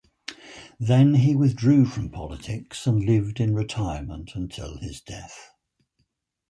[0.79, 5.51] Then he withdrew from politics, and lived in retirement until his death.